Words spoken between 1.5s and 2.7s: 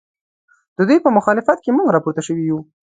کې موږ راپورته شوي یو